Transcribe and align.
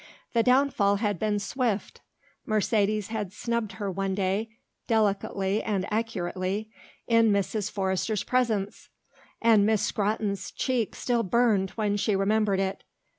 The 0.33 0.41
downfall 0.41 0.95
had 0.95 1.19
been 1.19 1.37
swift; 1.37 2.01
Mercedes 2.47 3.09
had 3.09 3.31
snubbed 3.31 3.73
her 3.73 3.91
one 3.91 4.15
day, 4.15 4.49
delicately 4.87 5.61
and 5.61 5.85
accurately, 5.93 6.71
in 7.05 7.29
Mrs. 7.31 7.69
Forrester's 7.69 8.23
presence, 8.23 8.89
and 9.43 9.63
Miss 9.63 9.83
Scrotton's 9.83 10.49
cheek 10.49 10.95
still 10.95 11.21
burned 11.21 11.69
when 11.77 11.97
she 11.97 12.15
remembered 12.15 12.59
it. 12.59 12.83